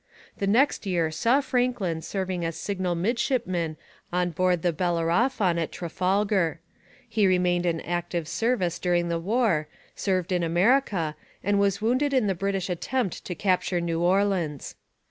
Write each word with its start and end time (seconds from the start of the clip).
The 0.39 0.47
next 0.47 0.87
year 0.87 1.11
saw 1.11 1.41
Franklin 1.41 2.01
serving 2.01 2.43
as 2.43 2.55
signal 2.57 2.95
midshipman 2.95 3.77
on 4.11 4.31
board 4.31 4.63
the 4.63 4.73
Bellerophon 4.73 5.59
at 5.59 5.71
Trafalgar. 5.71 6.59
He 7.07 7.27
remained 7.27 7.67
in 7.67 7.81
active 7.81 8.27
service 8.27 8.79
during 8.79 9.09
the 9.09 9.19
war, 9.19 9.67
served 9.95 10.31
in 10.31 10.41
America, 10.41 11.15
and 11.43 11.59
was 11.59 11.83
wounded 11.83 12.15
in 12.15 12.25
the 12.25 12.33
British 12.33 12.67
attempt 12.67 13.23
to 13.25 13.35
capture 13.35 13.79
New 13.79 14.01
Orleans. 14.01 14.73